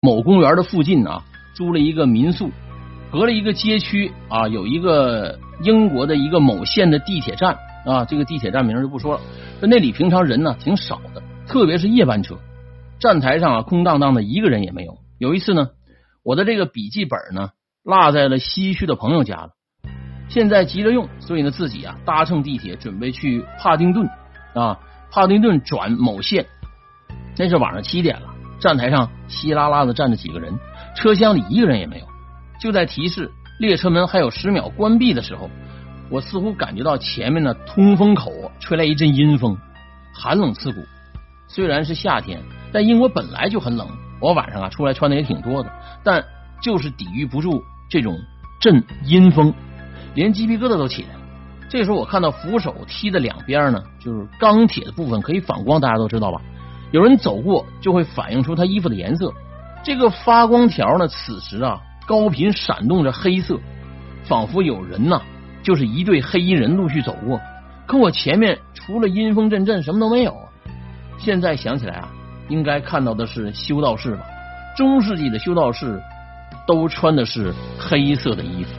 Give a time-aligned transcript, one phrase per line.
[0.00, 1.24] 某公园的附近啊，
[1.54, 2.52] 租了一个民宿，
[3.10, 9.20] 隔了一个街区啊，有一个英国的一个某县的地铁站啊，这个地铁站名就不说了。
[9.60, 12.38] 那那里平常人呢挺少的，特别是夜班车，
[13.00, 14.98] 站台上啊空荡荡的，一个人也没有。
[15.18, 15.70] 有一次呢，
[16.22, 17.50] 我的这个笔记本呢
[17.82, 19.50] 落在了西区的朋友家了，
[20.28, 24.08] 现在急着用，所以呢自己啊搭乘地铁准备去帕丁顿
[24.54, 24.78] 啊，
[25.10, 26.46] 帕丁顿转某县。
[27.36, 30.58] 那是晚上七点了，站台上稀拉拉的站着几个人，
[30.94, 32.06] 车厢里一个人也没有。
[32.60, 35.48] 就在提示列车门还有十秒关闭的时候，
[36.10, 39.56] 我似乎感觉到前面的通风口吹来一阵阴风，
[40.12, 40.80] 寒冷刺骨。
[41.46, 42.40] 虽然是夏天，
[42.72, 43.88] 但英国本来就很冷，
[44.20, 45.72] 我晚上啊出来穿的也挺多的，
[46.04, 46.24] 但
[46.62, 48.18] 就是抵御不住这种
[48.60, 49.54] 阵阴风，
[50.14, 51.20] 连鸡皮疙瘩都起来了。
[51.70, 56.40] 这时候我看到扶手梯的两边呢，就是钢铁的部分可以反光，大家都知道吧？
[56.90, 59.32] 有人走过就会反映出他衣服的颜色，
[59.82, 63.58] 这个发光条呢，此时啊高频闪动着黑色，
[64.24, 65.20] 仿佛有人呐，
[65.62, 67.40] 就是一队黑衣人陆续走过。
[67.86, 70.34] 可我前面除了阴风阵阵，什么都没有。
[71.18, 72.08] 现在想起来啊，
[72.48, 74.24] 应该看到的是修道士吧？
[74.76, 76.00] 中世纪的修道士
[76.66, 78.70] 都穿的是黑色的衣服。